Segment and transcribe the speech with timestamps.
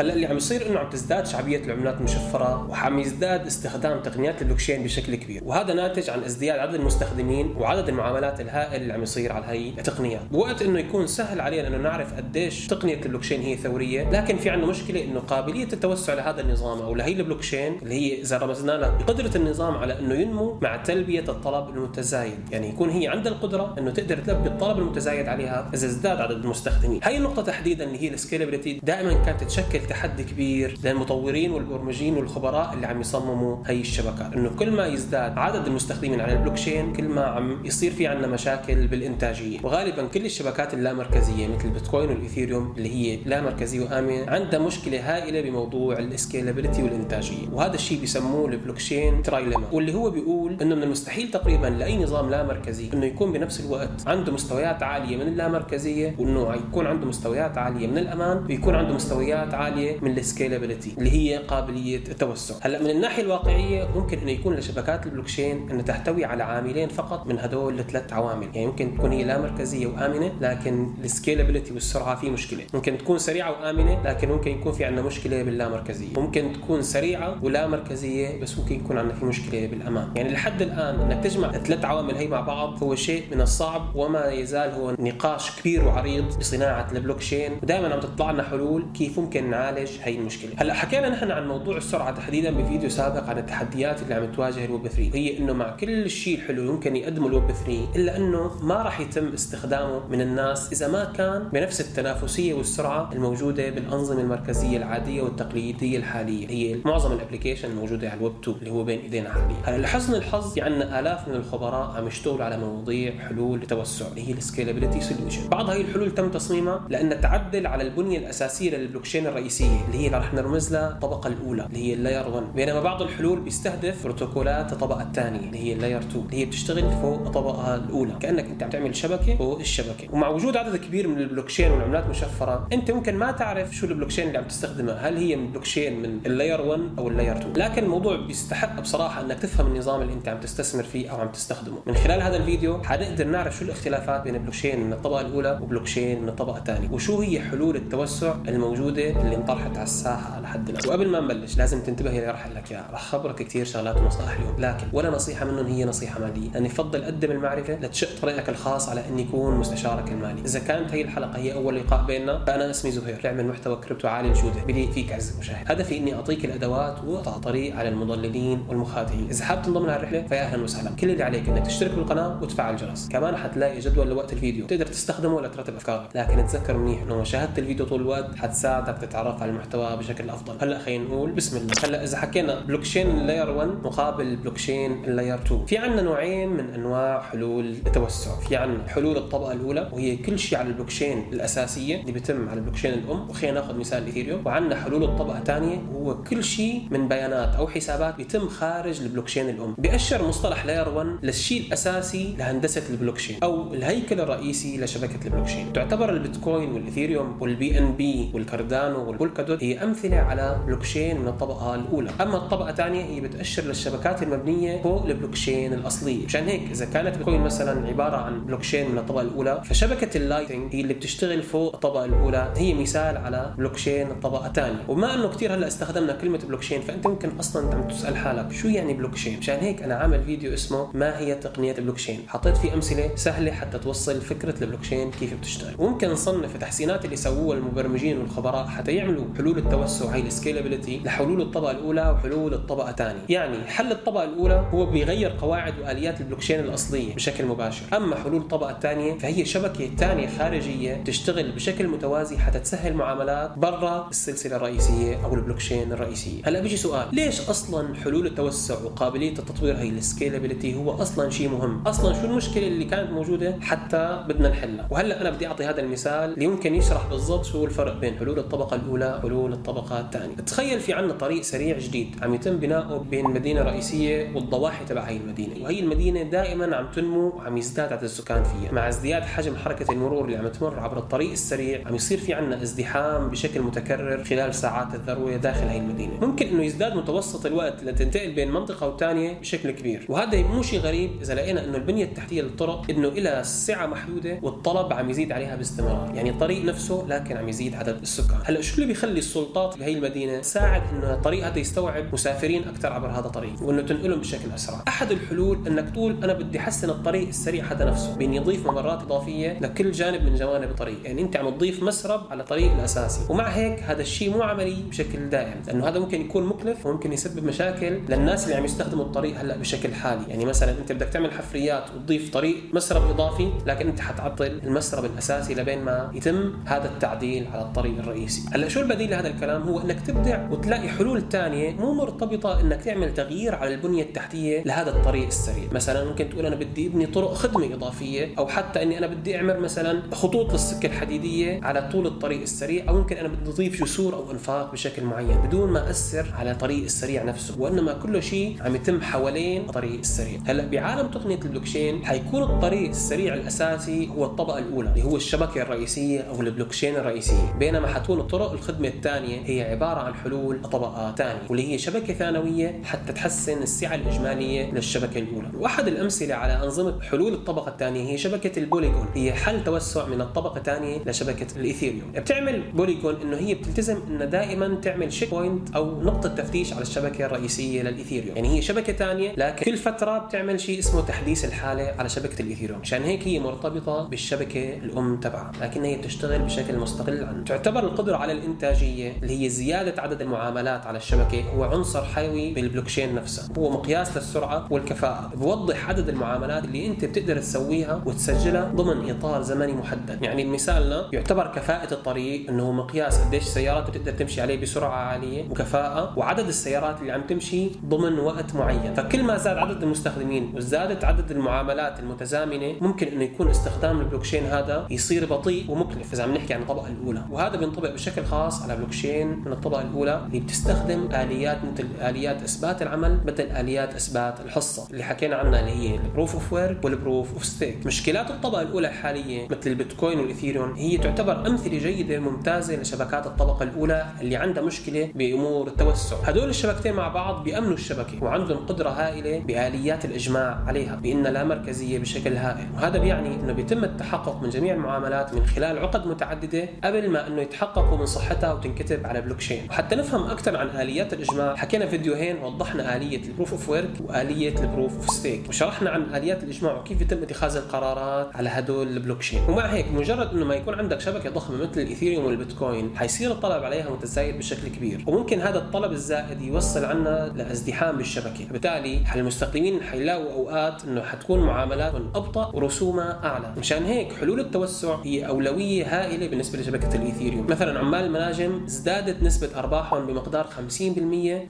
[0.00, 4.82] هلا اللي عم يصير إنه عم تزداد شعبية العملات المشفره وعم يزداد استخدام تقنيات البلوكشين
[4.82, 5.42] بشكل كبير.
[5.44, 10.20] وهذا ناتج عن ازدياد عدد المستخدمين وعدد المعاملات الهائل اللي عم يصير على هي التقنيات
[10.32, 14.70] بوقت إنه يكون سهل علينا إنه نعرف قديش تقنية البلوكشين هي ثورية لكن في عندنا
[14.70, 19.36] مشكلة إنه قابلية التوسع لهذا النظام أو لهي البلوكشين اللي هي إذا رمزنا لها بقدرة
[19.36, 22.38] النظام على إنه ينمو مع تلبية الطلب المتزايد.
[22.52, 27.00] يعني يكون هي عندها القدرة إنه تقدر تلبي الطلب المتزايد عليها إذا ازداد عدد المستخدمين.
[27.02, 29.42] هاي النقطة تحديدا اللي هي ال scalability دائما كانت
[29.84, 34.32] تشكل تحدي كبير للمطورين والبرمجيين والخبراء اللي عم يصمموا هي الشبكات.
[34.32, 38.86] إنه كل ما يزداد عدد المستخدمين على البلوكشين كل ما عم يصير في عندنا مشاكل
[38.86, 39.58] بالإنتاجية.
[39.62, 45.40] وغالبا كل الشبكات اللامركزية مثل البيتكوين والإيثيريوم اللي هي لا مركزيه وآمنة عندها مشكلة هائلة
[45.40, 47.48] بموضوع ال scalability والإنتاجية.
[47.52, 52.30] وهذا الشيء بيسموه ال blockchain trilemma واللي هو بيقول إنه من المستحيل تقريبا لأي نظام
[52.30, 57.58] لا مركزي إنه يكون بنفس الوقت عنده مستويات عالية من اللامركزية وانه يكون عنده مستويات
[57.58, 62.54] عالية من الأمان ويكون عنده مستويات عالية من ال scal scalability اللي هي قابلية التوسع.
[62.62, 67.38] هلأ من الناحية الواقعية ممكن إنه يكون لشبكات البلوكشين إنه تحتوي على عاملين فقط من
[67.38, 68.48] هدول الثلاث عوامل.
[68.54, 72.64] يعني ممكن تكون هي لا مركزية وآمنة لكن ال scalability والسرعة في مشكلة.
[72.74, 77.66] ممكن تكون سريعة وآمنة لكن ممكن يكون في عندنا مشكلة باللامركزيه ممكن تكون سريعة ولا
[77.66, 82.14] مركزية بس ممكن يكون عندنا في مشكلة بالامان يعني لحد الآن إنك تجمع الثلاث عوامل
[82.14, 87.58] هي مع بعض هو شيء من الصعب وما يزال هو نقاش كبير وعريض بصناعة البلوكشين.
[87.62, 90.50] ودائما عم تطلع لنا حلول كيف ممكن نعالج هي المشكلة.
[90.56, 94.88] هلأ حكينا نحن عن موضوع السرعة تحديدا بفيديو سابق عن التحديات اللي عم تواجه الويب
[94.88, 99.00] 3 هي إنه مع كل الشيء الحلو يمكن يقدمه الويب 3 إلا إنه ما راح
[99.00, 105.98] يتم استخدامه من الناس إذا ما كان بنفس التنافسية والسرعة الموجودة بالأنظمة المركزية العادية والتقليدية
[105.98, 106.48] الحالية.
[106.48, 109.56] هي معظم ال application الموجودة على الويب 2 اللي هو بين إيدينا حاليا.
[109.64, 114.28] هلأ لحسن الحظ في عندنا آلاف من الخبراء عم يشتغلوا على مواضيع حلول لتوسع اللي
[114.28, 119.26] هي ال scalability solution بعض هي الحلول تم تصميمها لانها تعدل على البنية الأساسية للبلوكشين
[119.60, 123.02] الرئيسية اللي هي رح نرمز لها الطبقه الأولى اللي هي ال layer 1 بينما بعض
[123.02, 127.74] الحلول بيستهدف بروتوكولات الطبقة الثانية اللي هي ال layer 2 اللي هي بتشتغل فوق الطبقة
[127.74, 128.12] الأولى.
[128.20, 130.14] كأنك أنت عم تعمل شبكة فوق الشبكة.
[130.14, 134.38] ومع وجود عدد كبير من البلوكشين والعملات المشفره أنت ممكن ما تعرف شو البلوكشين اللي
[134.38, 137.84] عم تستخدمها هل هي من بلوكشين من ال layer 1 أو ال layer 2 لكن
[137.84, 141.78] الموضوع بيستحق بصراحة إنك تفهم النظام اللي أنت عم تستثمر فيه أو عم تستخدمه.
[141.86, 146.28] من خلال هذا الفيديو حنقدر نعرف شو الاختلافات بين بلوكشين من الطبقة الأولى وبلوكشين من
[146.28, 150.88] الطبقة الثانية وشو هي حلول التوسع الموجودة اللي انطرحت على الساحة لحد الآن.
[150.88, 152.88] وقبل ما نبلش لازم تنتبه اللي راح قولك إياها.
[152.92, 154.54] راح خبرك كثير شغلات ونصائح اليوم.
[154.58, 156.50] لكن ولا نصيحة منهم هي نصيحة مالية.
[156.50, 160.40] لاني بفضل قدم المعرفة لتشق طريقك الخاص على إني أكون مستشارك المالي.
[160.40, 163.20] إذا كانت هي الحلقة هي أول لقاء بيننا فأنا اسمي زهير.
[163.24, 167.76] بعمل محتوى كريبتو عالي الجوده بليق فيك عز المشاهد هدفي إني أعطيك الأدوات واقطع طريق
[167.76, 170.90] على المضللين والمخادعين إذا حاب تنضم لهالرحله الرحلة فيا أهلا وسهلا.
[170.90, 174.66] كل اللي عليك إنك تشترك بالقناة وتفعل الجرس كمان حتلاقي جدول لوقت الفيديو.
[174.66, 176.08] تقدر تستخدمه لترتب أفكارك.
[176.14, 180.54] لكن تذكر منيح إنه مشاهدة الفيديو طول الوقت حتساعدك تتعرف على المحتوى بشكل أفضل.
[180.60, 181.74] هلأ خلينا نقول بسم الله.
[181.84, 186.74] هلأ إذا حكينا blockchain layer 1 مقابل blockchain ال layer 2 في عندنا نوعين من
[186.74, 188.40] أنواع حلول التوسع.
[188.40, 192.92] في عندنا حلول الطبقة الأولى وهي كل شيء على البلوكشين الأساسية اللي بيتم على البلوكشين
[192.92, 193.30] الأم.
[193.30, 198.16] وخلينا ناخذ مثال الايثيريوم وعندنا حلول الطبقة الثانية وهو كل شيء من بيانات أو حسابات
[198.16, 199.74] بيتم خارج البلوكشين الأم.
[199.78, 205.72] بيأشر مصطلح layer 1 للشيء الأساسي لهندسة البلوكشين أو الهيكل الرئيسي لشبكة البلوكشين.
[205.72, 212.10] تعتبر البيتكوين والإيثيريوم والبي إن بي والكاردانو والبولكادوت هي أمثلة على بلوكشين من الطبقة الأولى.
[212.20, 216.24] أما الطبقة الثانية هي بتأشر للشبكات المبنية فوق البلوكشين الأصلية.
[216.24, 220.80] مشان هيك إذا كانت بيتكوين مثلا عبارة عن بلوكشين من الطبقة الأولى فشبكة اللايتنج هي
[220.80, 222.52] اللي بتشتغل فوق الطبقة الأولى.
[222.56, 224.84] هي مثال على بلوكشين الطبقة الثانية.
[224.88, 228.94] وبما إنه كثير هلأ استخدمنا كلمة بلوكشين فأنت ممكن أصلا عم تسأل حالك شو يعني
[228.94, 233.52] بلوكشين مشان هيك أنا عامل فيديو اسمه ما هي تقنية البلوكشين حطيت فيه أمثلة سهلة
[233.52, 235.74] حتى توصل فكرة البلوكشين كيف بتشتغل.
[235.78, 241.40] وممكن نصنف التحسينات اللي سووها المبرمجين والخبراء حتى يعملوا حلول التوسع هي ال scalability لحلول
[241.40, 243.20] الطبقة الأولى وحلول الطبقة الثانية.
[243.28, 247.96] يعني حل الطبقة الأولى هو بيغير قواعد وآليات البلوكشين الأصلية بشكل مباشر.
[247.96, 254.08] أما حلول الطبقة الثانية فهي شبكة ثانية خارجية تشتغل بشكل متوازي حتى تسهل معاملات برا
[254.10, 256.42] السلسلة الرئيسية أو البلوكشين الرئيسية.
[256.44, 261.48] هلا بيجي سؤال ليش أصلا حلول التوسع وقابلية التطوير هي ال scalability هو أصلا شيء
[261.48, 265.80] مهم؟ أصلا شو المشكلة اللي كانت موجودة حتى بدنا نحلها؟ وهلا أنا بدي أعطي هذا
[265.80, 270.36] المثال اللي ممكن يشرح بالضبط شو الفرق بين حلول الطبقة الأولى وحلول الطبقة الثانية.
[270.36, 275.16] تخيل في عندنا طريق سريع جديد عم يتم بناؤه بين مدينة رئيسية والضواحي تبع هي
[275.16, 275.64] المدينة.
[275.64, 278.72] وهي المدينة دائما عم تنمو وعم يزداد عدد السكان فيها.
[278.72, 282.62] مع ازدياد حجم حركة المرور اللي عم تمر عبر الطريق السريع عم يصير في عندنا
[282.62, 286.12] ازدحام بشكل متكرر خلال ساعات الذروة داخل هي المدينة.
[286.20, 290.06] ممكن إنه يزداد متوسط الوقت لتنتقل بين منطقة والثانيه بشكل كبير.
[290.08, 294.92] وهذا مو شيء غريب إذا لقينا إنه البنية التحتية للطرق إنه لها سعة محدودة والطلب
[294.92, 296.12] عم يزيد عليها باستمرار.
[296.14, 298.38] يعني الطريق نفسه لكن عم يزيد عدد السكان.
[298.44, 303.08] هلأ شو اللي بيخلي السلطات بهي المدينة تساعد انه الطريق هذا يستوعب مسافرين أكثر عبر
[303.08, 304.84] هذا الطريق وإنه تنقلهم بشكل أسرع.
[304.88, 309.58] أحد الحلول إنك تقول أنا بدي أحسن الطريق السريع هذا نفسه بين يضيف ممرات إضافية
[309.60, 310.98] لكل جانب من جوانب الطريق.
[311.04, 313.20] يعني أنت عم تضيف مسرب على الطريق الأساسي.
[313.28, 317.44] ومع هيك هذا الشيء مو عملي بشكل دائم لأنه هذا ممكن يكون مكلف وممكن يسبب
[317.44, 320.22] مشاكل للناس اللي عم يستخدموا الطريق هلأ بشكل حالي.
[320.28, 325.54] يعني مثلا أنت بدك تعمل حفريات وتضيف طريق مسرب إضافي لكن أنت حتعطل المسرب الأساسي
[325.54, 328.42] لبين ما يتم هذا التعديل على الطريق الرئيسي.
[328.52, 333.14] هلأ شو البديل لهذا الكلام؟ هو إنك تبدع وتلاقي حلول ثانية مو مرتبطة إنك تعمل
[333.14, 335.64] تغيير على البنية التحتية لهذا الطريق السريع.
[335.72, 339.60] مثلا ممكن تقول أنا بدي أبني طرق خدمة إضافية أو حتى إني أنا بدي أعمل
[339.60, 344.30] مثلا خطوط للسكة الحديدية على طول الطريق السريع أو ممكن أنا بدي أضيف جسور أو
[344.30, 347.60] أنفاق بشكل معين بدون ما أثر على الطريق السريع نفسه.
[347.60, 350.40] وإنما كل شيء عم يتم حوالين الطريق السريع.
[350.46, 356.20] هلأ بعالم تقنية البلوكشين حيكون الطريق السريع الأساسي هو الطبقة الأولى اللي هو الشبكة الرئيسية
[356.20, 357.52] أو البلوكشين الرئيسية.
[357.58, 362.82] بينما حتكون الطرق الخدمة الثانية هي عبارة عن حلول طبقه ثانية واللي هي شبكة ثانوية
[362.84, 365.48] حتى تحسن السعة الإجمالية للشبكة الأولى.
[365.58, 370.56] واحد الأمثلة على أنظمة حلول الطبقة الثانية هي شبكة البوليجون هي حل توسع من الطبقة
[370.56, 372.12] الثانية لشبكة الإيثيريوم.
[372.12, 377.82] بتعمل بوليجون إنه هي بتلتزم انه دائما تعمل checkpoint أو نقطة تفتيش على الشبكة الرئيسية
[377.82, 378.36] للإيثيريوم.
[378.36, 382.80] يعني هي شبكة ثانية لكن كل فترة بتعمل شيء اسمه تحديث الحالة على شبكة الإيثيريوم.
[382.80, 388.16] عشان هيك هي مرتبطة بالشبكة الأم تبعها لكن هي بتشتغل بشكل مستقل عنه تعتبر القدرة
[388.16, 393.48] على الإنتاجية اللي هي زيادة عدد المعاملات على الشبكة هو عنصر حيوي بالبلوكشين نفسه.
[393.58, 395.30] هو مقياس للسرعة والكفاءة.
[395.34, 400.22] بوضح عدد المعاملات اللي أنت بتقدر تسويها وتسجلها ضمن إطار زمني محدد.
[400.22, 406.18] يعني بمثالنا يعتبر كفاءة الطريق إنه مقياس قديش السيارات بتقدر تمشي عليه بسرعة عالية وكفاءة
[406.18, 408.94] وعدد السيارات اللي عم تمشي ضمن وقت معين.
[408.94, 414.86] فكل ما زاد عدد المستخدمين وزادت عدد المعاملات المتزامنة ممكن إنه يكون استخدام البلوكشين هذا
[414.90, 419.42] يصير بطيء ومكلف اذا عم نحكي عن الطبقة الأولى وهذا بينطبق بشكل خاص على بلوكشين
[419.46, 425.02] من الطبقة الأولى اللي بتستخدم آليات مثل آليات إثبات العمل بدل آليات إثبات الحصة اللي
[425.04, 428.88] حكينا عنها اللي هي ال proof of work وال proof of stake مشكلات الطبقة الأولى
[428.88, 435.10] الحاليه مثل البيتكوين والايثيريوم هي تعتبر أمثلة جيدة ممتازة لشبكات الطبقة الأولى اللي عندها مشكلة
[435.14, 436.16] بأمور التوسع.
[436.24, 441.98] هدول الشبكتين مع بعض بيأمنوا الشبكة وعندهم قدرة هائلة بآليات الإجماع عليها بان لا مركزية
[441.98, 442.66] بشكل هائل.
[442.74, 447.42] وهذا بيعني إنه بيتم التحقق من جميع المعاملات من خلال عقد متعددة قبل ما إنه
[447.42, 452.96] يتحققوا من صحتها وتنكتب على بلوكشين وحتى نفهم أكثر عن آليات الإجماع حكينا فيديوهين وضحنا
[452.96, 457.00] آلية ال proof of work وآلية ال proof of stake وشرحنا عن آليات الإجماع وكيف
[457.00, 461.56] يتم اتخاذ القرارات على هدول البلوكشين ومع هيك مجرد إنه ما يكون عندك شبكة ضخمة
[461.56, 465.04] مثل الايثيريوم والبيتكوين حيصير الطلب عليها متزايد بشكل كبير.
[465.06, 472.10] وممكن هذا الطلب الزائد يوصل عنا لأزدحام بالشبكه بالتالي المستخدمين حيلاقوا أوقات إنه حتكون معاملاتهم
[472.14, 473.54] أبطأ ورسومها أعلى.
[473.58, 479.58] مشان هيك حلول التوسع هي أولوية هائلة بالنسبة لشبكة الايثيريوم مثلا عمال المناجم ازدادت نسبة
[479.58, 480.80] أرباحهم بمقدار 50%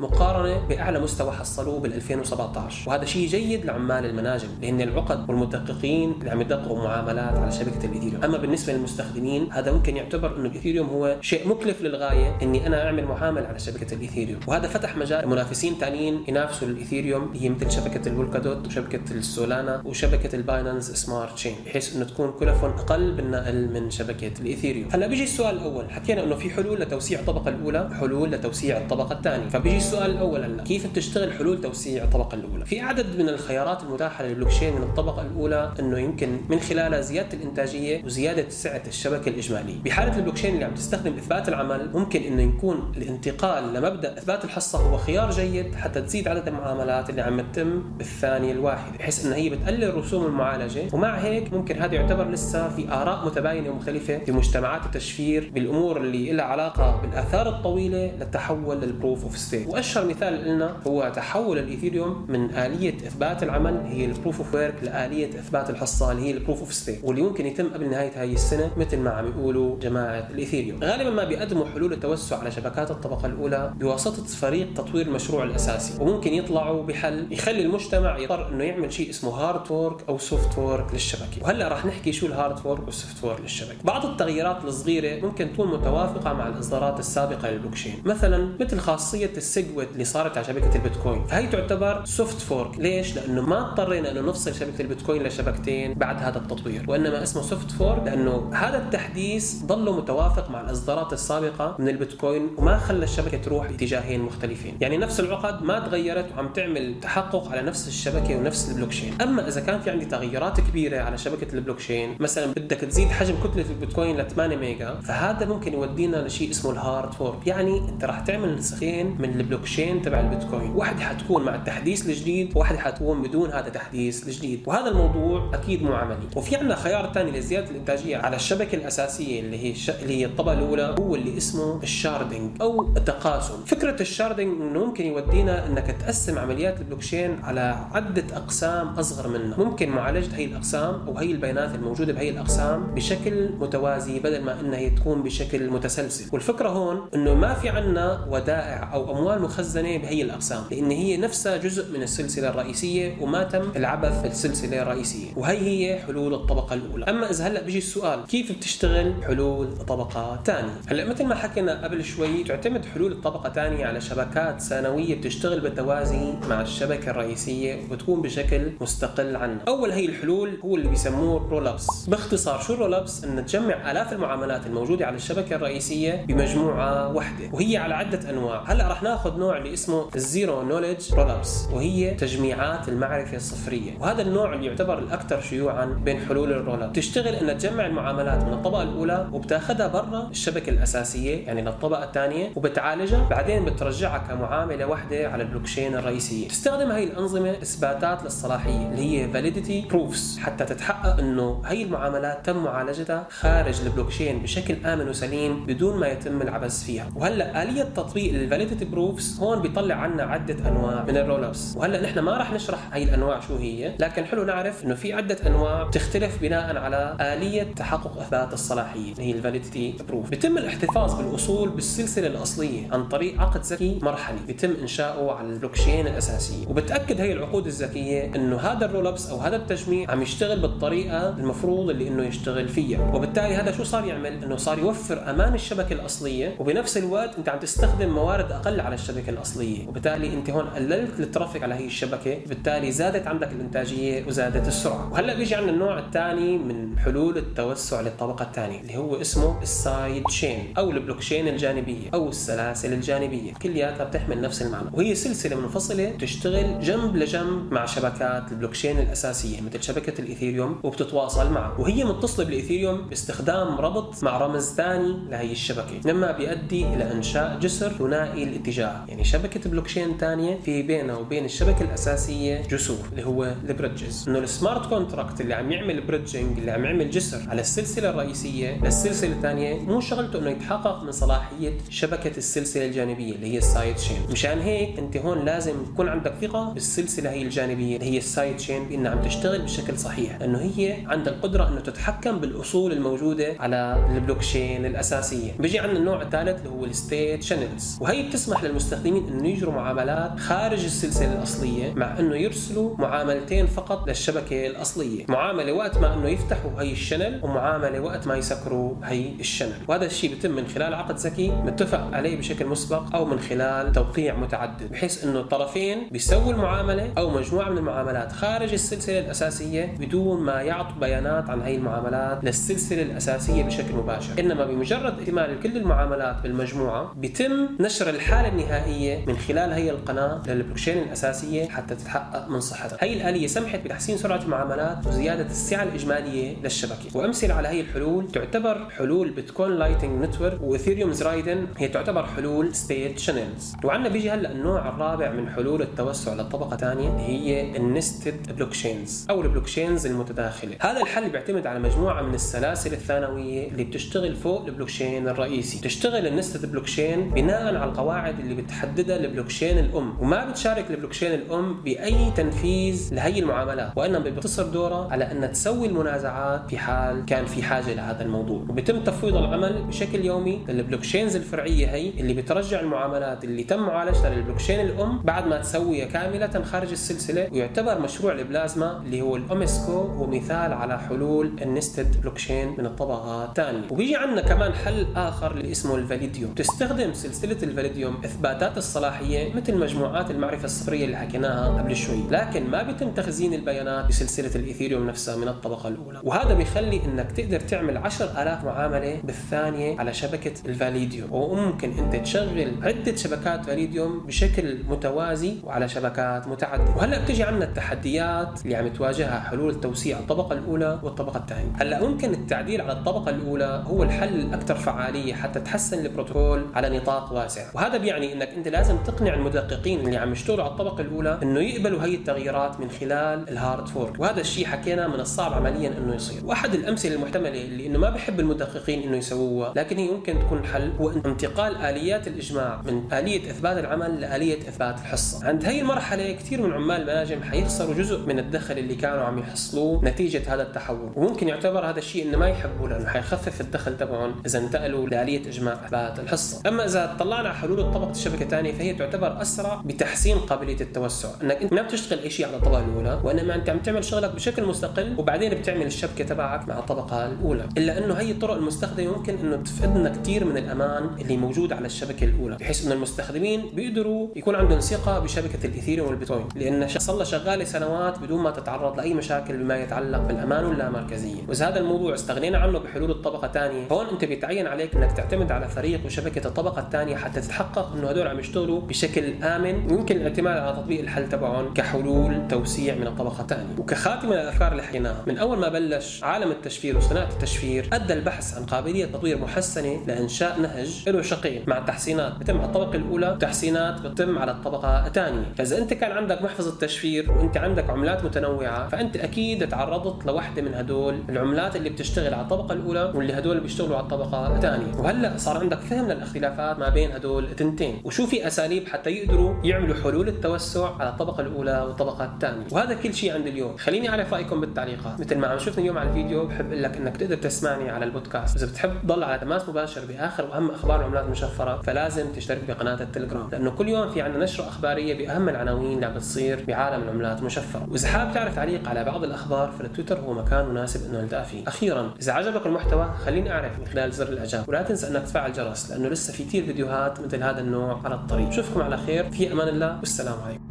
[0.01, 6.31] مقارنة بأعلى مستوى حصلوه بال 2017 وهذا شيء جيد لعمال المناجم لأن العقد والمدققين اللي
[6.31, 11.17] عم يدققوا معاملات على شبكة الايثيريوم أما بالنسبة للمستخدمين هذا ممكن يعتبر إنه الايثيريوم هو
[11.21, 16.25] شيء مكلف للغاية إني أنا أعمل معاملة على شبكة الايثيريوم وهذا فتح مجال منافسين ثانيين
[16.29, 21.97] ينافسوا الايثيريوم اللي هي مثل شبكة البولكادوت وشبكه السولانا وشبكة ال Binance Smart Chain بحيث
[21.97, 26.51] إنه تكون كلفهم أقل بالنقل من شبكة الايثيريوم هلأ بيجي السؤال الأول حكينا إنه في
[26.57, 29.49] حلول لتوسيع الطبقه الأولى وحلول لتوسيع الطبقة الثانية.
[29.49, 34.25] فبيجي السؤال الأول هلا كيف بتشتغل حلول توسيع الطبقة الأولى؟ في عدد من الخيارات المتاحة
[34.25, 39.83] للبلوكشين من الطبقة الأولى إنه يمكن من خلالها زيادة الإنتاجية وزيادة سعة الشبكة الإجمالية.
[39.85, 44.97] بحالة البلوكشين اللي عم تستخدم إثبات العمل ممكن إنه يكون الانتقال لمبدأ إثبات الحصة هو
[44.97, 49.95] خيار جيد حتى تزيد عدد المعاملات اللي عم تتم بالثانية الواحدة بحيث إنه هي بتقلل
[49.95, 50.83] رسوم المعالجة.
[50.93, 56.33] ومع هيك ممكن هذا يعتبر لسه في آراء متباينة ومختلفة في مجتمعات التشفير بالأمور اللي
[56.33, 62.27] لها علاقة بالآثار الطويلة للتحول لل proof of stake وأشهر مثال لنا هو تحول الإيثيريوم
[62.29, 66.36] من آلية إثبات العمل هي ال proof of work لآلية إثبات الحصه اللي هي ال
[66.36, 70.29] proof of stake واللي ممكن يتم قبل نهاية هاي السنة مثل ما عم يقولوا جماعة
[70.31, 70.85] الإيثيريوم.
[70.85, 76.03] غالبا ما بيقدموا حلول التوسع على شبكات الطبقة الأولى بواسطة فريق تطوير المشروع الأساسي.
[76.03, 80.93] وممكن يطلعوا بحل يخلي المجتمع يضطر إنه يعمل شيء اسمه hard fork أو soft fork
[80.93, 81.43] للشبكة.
[81.43, 83.77] وهلأ راح نحكي شو ال hard fork وال soft fork للشبكة.
[83.85, 89.89] بعض التغييرات الصغيرة ممكن تكون متوافقة مع الإصدارات السابقة للبلوكشين مثلا مثل خاصية ال SegWit
[89.93, 91.27] اللي صارت على شبكة البيتكوين.
[91.27, 96.39] فهي تعتبر soft fork ليش؟ لأنه ما اضطرينا إنه نفصل شبكة البيتكوين لشبكتين بعد هذا
[96.39, 96.85] التطوير.
[96.89, 102.79] وإنما اسمه soft fork لأنه هذا التحديث ضله متوافق مع الإصدارات السابقة من البيتكوين وما
[102.79, 104.77] خلى الشبكة تروح باتجاهين مختلفين.
[104.81, 109.23] يعني نفس العقد ما تغيرت وعم تعمل تحقق على نفس الشبكة ونفس البلوكشين.
[109.23, 113.65] أما إذا كان في عندي تغيرات كبيرة على شبكة البلوكشين مثلا بدك تزيد حجم كتلة
[113.71, 117.47] البيتكوين ل 8 mega فهذا ممكن يودينا لشيء اسمه ال hard fork.
[117.47, 120.71] يعني انت راح تعمل نسخين من البلوكشين تبع البيتكوين.
[120.71, 124.63] واحدة حتكون مع التحديث الجديد وواحده حتكون بدون هذا التحديث الجديد.
[124.67, 126.27] وهذا الموضوع أكيد مو عملي.
[126.37, 129.91] وفي عندنا خيار ثاني لزيادة الإنتاجية على الشبكة الأساسية اللي هي الش...
[129.91, 133.65] اللي هي الطبقة الأولى هو اللي اسمه ال sharding أو التقاسم.
[133.67, 139.59] فكرة ال sharding انه ممكن يودينا إنك تقسم عمليات البلوكشين على عدة أقسام أصغر منها.
[139.59, 144.79] ممكن معالجة هي الأقسام أو هي البيانات الموجودة بهي الأقسام بشكل متوازي بدل ما إنها
[144.79, 146.14] هي تكون بشكل متسلسل.
[146.33, 151.57] والفكرة هون إنه ما في عندنا ودائع أو أموال مخزنة بهي الأقسام لأن هي نفسها
[151.57, 157.05] جزء من السلسلة الرئيسية وما تم العبث في السلسلة الرئيسية وهي هي حلول الطبقة الأولى.
[157.05, 162.05] أما إذا هلأ بيجي السؤال كيف بتشتغل حلول طبقة ثانية هلأ مثل ما حكينا قبل
[162.05, 168.73] شوي تعتمد حلول الطبقة الثانية على شبكات ثانويه بتشتغل بالتوازي مع الشبكة الرئيسية وبتكون بشكل
[168.81, 173.91] مستقل عنها أول هي الحلول هو اللي بيسموه rollups باختصار شو ال rollups إن تجمع
[173.91, 178.63] آلاف المعاملات الموجودة على الشبكة الرئيسية بمجموعة واحدة وهي على عدة أنواع.
[178.67, 183.93] هلأ راح ناخذ نوع اللي اسمه ال zero knowledge rollups وهي تجميعات المعرفة الصفرية.
[184.01, 186.93] وهذا النوع اللي يعتبر الأكثر شيوعا بين حلول ال rollup.
[186.93, 193.29] تشتغل انها تجمع المعاملات من الطبقة الأولى وبتاخذها برا الشبكة الأساسية يعني للطبقة الثانية وبتعالجها.
[193.29, 196.49] بعدين بترجعها كمعاملة واحدة على البلوكشين الرئيسية.
[196.49, 202.65] تستخدم هي الأنظمة إثباتات للصلاحية اللي هي validity proofs حتى تتحقق إنه هي المعاملات تم
[202.65, 207.07] معالجتها خارج البلوكشين بشكل آمن وسليم بدون ما يتم العبث فيها.
[207.17, 212.03] وهلأ آلية تطبيق ال validity proofs هون بيطلع عنا عدة أنواع من ال rollups وهلأ
[212.03, 215.83] نحن ما راح نشرح هي الأنواع شو هي لكن حلو نعرف إنه في عدة أنواع
[215.83, 221.69] بتختلف بناء على آلية تحقق أثبات الصلاحية اللي هي ال validity proof بيتم الاحتفاظ بالأصول
[221.69, 226.67] بالسلسلة الأصلية عن طريق عقد ذكي مرحلي بيتم إنشاؤه على البلوكشين الأساسية.
[226.69, 231.91] وبتأكد هي العقود الذكية إنه هذا ال rollups أو هذا التجميع عم يشتغل بالطريقة المفروض
[231.91, 233.15] اللي إنه يشتغل فيها.
[233.15, 237.59] وبالتالي هذا شو صار يعمل؟ إنه صار يوفر أمان الشبكة الأصلية وبنفس الوقت أنت عم
[237.59, 239.89] تستخدم موارد أقل على الشبكة الأصلية.
[239.89, 245.13] وبالتالي أنت هون قللت ال traffic على هي الشبكة بالتالي زادت عندك الإنتاجية وزادت السرعة.
[245.13, 250.25] وهلأ بيجي عندنا النوع الثاني من حلول التوسع للطبقة الثانية اللي هو اسمه ال side
[250.25, 253.53] chain أو البلوكشين الجانبية أو السلاسل الجانبية.
[253.63, 254.89] كلياتها بتحمل نفس المعنى.
[254.93, 261.81] وهي سلسلة منفصلة تشتغل جنب لجنب مع شبكات البلوكشين الأساسية مثل شبكة الإيثيريوم وبتتواصل معه
[261.81, 266.13] وهي متصلة بالإيثيريوم باستخدام ربط مع رمز ثاني لهي الشبكة.
[266.13, 269.05] مما بيؤدي إلى إنشاء جسر ثنائي الاتجاه.
[269.09, 274.39] يعني شبكة بلوكشين ثانية في بينها وبين الشبكة الأساسية جسور اللي هو ال bridges إنه
[274.39, 279.33] ال smart contract اللي عم يعمل bridging اللي عم يعمل جسر على السلسلة الرئيسية للسلسلة
[279.33, 284.17] الثانية مو شغلته إنه يتحقق من صلاحية شبكة السلسلة الجانبية اللي هي ال side chain
[284.31, 288.59] مشان هيك أنت هون لازم يكون عندك ثقة بالسلسلة هي الجانبية اللي هي ال side
[288.61, 290.41] chain بأنها عم تشتغل بشكل صحيح.
[290.43, 295.53] انه هي عندها القدرة إنه تتحكم بالأصول الموجودة على البلوكشين الأساسية.
[295.59, 300.41] بيجي عندنا النوع الثالث اللي هو ال state channels وهي بتسمح للمستخدمين إنه يجروا معاملات
[300.41, 305.25] خارج السلسلة الأصلية مع إنه يرسلوا معاملتين فقط للشبكة الأصلية.
[305.29, 309.75] معاملة وقت ما إنه يفتحوا هي ال channel ومعاملة وقت ما يسكروا هي ال channel.
[309.89, 314.37] وهذا الشيء بيتم من خلال عقد ذكي متفق عليه بشكل مسبق أو من خلال توقيع
[314.37, 320.63] متعدد بحيث إنه الطرفين بيسووا المعاملة أو مجموعة من المعاملات خارج السلسلة الأساسية بدون ما
[320.63, 324.33] يعطوا بيانات عن هي المعاملات للسلسلة الأساسية بشكل مباشر.
[324.39, 330.99] إنما بمجرد اكتمال كل المعاملات بالمجموعة بيتم نشر الحالة النهائية من خلال هي القناة للبلوكشين
[330.99, 332.99] الأساسية حتى تتحقق من صحتها.
[333.01, 337.17] هي الآلية سمحت بتحسين سرعة المعاملات وزيادة السعة الإجمالية للشبكة.
[337.17, 343.19] وأمثلة على هي الحلول تعتبر حلول بيتكوين Lightning Network واثيريوم Raiden هي تعتبر حلول state
[343.19, 343.75] channels.
[343.85, 349.43] وعندنا بيجي هلأ النوع الرابع من حلول التوسع للطبقة ثانية هي ال nested blockchains أو
[349.43, 350.77] ال blockchains المتداخلة.
[350.81, 355.81] هذا الحل بيعتمد على مجموعة من السلاسل الثانوية اللي بتشتغل فوق البلوكشين الرئيسي.
[355.81, 361.83] تشتغل ال nested blockchain بناء على القواعد اللي بتحددها البلوكشين الأم وما بتشارك البلوكشين الأم
[361.83, 367.63] بأي تنفيذ لهي المعاملات وإنما بيقتصر دورها على إنها تسوي المنازعات في حال كان في
[367.63, 368.63] حاجة لهذا الموضوع.
[368.69, 374.35] وبيتم تفويض العمل بشكل يومي لل blockchains الفرعية هي اللي بترجع المعاملات اللي تم معالجتها
[374.35, 379.93] للبلوكشين الأم بعد ما تسويها كاملة خارج السلسلة ويعتبر مشروع البلازما اللي هو ال OMG
[379.93, 383.83] هو مثال على حلول ال nested blockchain من الطبقه الثانية.
[383.91, 386.55] وبيجي عندنا كمان حل آخر اللي اسمه ال Validium.
[386.55, 392.23] تستخدم سلسلة ال Validium إثباتات الصلاحية مثل مجموعات المعرفة الصفرية اللي حكيناها قبل شوي.
[392.31, 396.21] لكن ما بيتم تخزين البيانات بسلسلة الإيثيريوم نفسها من الطبقة الأولى.
[396.23, 401.33] وهذا بيخلي إنك تقدر تعمل 10000 معاملة بالثانية على شبكة ال Validium.
[401.33, 406.91] وممكن أنت تشغل عدة شبكات Validium بشكل متوازي وعلى شبكات متعددة.
[406.97, 411.73] وهلأ بتجي عندنا التحديات اللي عم تواجهها حلول توسيع الطبقة الأولى والطبقة الثانية.
[411.77, 415.14] هلأ ممكن التعديل على الطبقة الأولى هو الحل الأكثر فعالية.
[415.15, 417.63] عاليه حتى تحسن البروتوكول على نطاق واسع.
[417.75, 422.05] وهذا بيعني إنك أنت لازم تقنع المدققين اللي عم يشتغلوا على الطبقة الأولى إنه يقبلوا
[422.05, 424.21] هي التغييرات من خلال ال hard fork.
[424.21, 426.45] وهذا الشيء حكينا من الصعب عمليا إنه يصير.
[426.45, 430.93] واحد الأمثلة المحتملة اللي إنه ما بحب المدققين إنه يسووها لكن هي ممكن تكون حل
[431.01, 435.47] هو انتقال آليات الإجماع من آلية إثبات العمل لآلية إثبات الحصة.
[435.47, 440.05] عند هي المرحلة كثير من عمال المناجم حيخسروا جزء من الدخل اللي كانوا عم يحصلوه
[440.05, 441.13] نتيجة هذا التحول.
[441.17, 445.75] وممكن يعتبر هذا الشيء إنه ما يحبوه لأنه حيخفف الدخل تبعهم إذا انتقلوا لاليه اجماع
[445.75, 446.69] إثبات الحصة.
[446.69, 451.29] أما إذا طلعنا على حلول طبقه الشبكة الثانية فهي تعتبر أسرع بتحسين قابلية التوسع.
[451.43, 454.65] إنك أنت ما بتشتغل أي شيء على الطبقه الأولى وإنما أنت عم تعمل شغلك بشكل
[454.65, 457.69] مستقل وبعدين بتعمل الشبكة تبعك مع الطبقة الأولى.
[457.79, 462.25] إلا إنه هي الطرق المستخدمة ممكن إنه تفقدنا كثير من الأمان اللي موجود على الشبكة
[462.25, 466.49] الأولى بحيث إنه المستخدمين بيقدروا يكون عندهم ثقة بشبكة الإيثيريوم والبيتكوين.
[466.57, 471.43] لأن صار شغاله سنوات بدون ما تتعرض لأي مشاكل بما يتعلق بالأمان واللامركزية.
[471.49, 475.69] وإذا هذا الموضوع استغنينا عنه بحلول الطبقة الثانية هون أنت بيتعين عليك إنك تعتمد على
[475.69, 480.77] فريق وشبكة الطبقة الثانية حتى تتحقق إنه هدول عم يشتغلوا بشكل آمن ويمكن الاعتماد على
[480.77, 483.79] تطبيق الحل تبعهم كحلول توسيع من الطبقة الثانية.
[483.79, 488.65] وكخاتمة للأفكار اللي حكيناها من أول ما بلش عالم التشفير وصناعة التشفير أدى البحث عن
[488.65, 494.39] قابلية تطوير محسنة لإنشاء نهج له شقين مع تحسينات بتم على الطبقة الأولى وتحسينات بتتم
[494.39, 495.53] على الطبقة الثانية.
[495.59, 500.75] فإذا أنت كان عندك محفظة تشفير وأنت عندك عملات متنوعة فأنت أكيد تعرضت لوحدة من
[500.75, 504.84] هدول العملات اللي بتشتغل على الطبقة الأولى واللي هدول بيشتغلوا على الطبقة الثانية.
[504.99, 508.03] وهلأ صار عندك فهم للاختلافات ما بين هدول التنتين.
[508.05, 513.15] وشو في أساليب حتى يقدروا يعملوا حلول التوسع على الطبقة الأولى والطبقة الثانية؟ وهذا كل
[513.15, 513.77] شيء عند اليوم.
[513.77, 515.21] خليني أعرف رأيكم بالتعليقات.
[515.21, 518.57] مثل ما عم شفنا اليوم على الفيديو بحب أقول لك إنك تقدر تسمعني على البودكاست.
[518.57, 523.49] إذا بتحب تضل على تماس مباشر بآخر وأهم أخبار العملات المشفرة فلازم تشترك بقناة التليجرام.
[523.53, 527.87] لأنه كل يوم في عندنا نشره أخبارية بأهم العناوين اللي عم بتصير بعالم العملات المشفرة.
[527.91, 531.69] وإذا حابب تعرف تعليق على بعض الأخبار فالتويتر هو مكان مناسب إنه نلتقى فيه.
[531.69, 534.64] أخيرا إذا عجبك المحتوى خليني أعرف من خلال زر الإعجاب.
[534.69, 538.49] ولا تنسى أنك تفعل الجرس لأنه لسه في كثير فيديوهات مثل هذا النوع على الطريق.
[538.49, 539.31] اشوفكم على خير.
[539.31, 539.99] في أمان الله.
[539.99, 540.64] والسلام عليكم.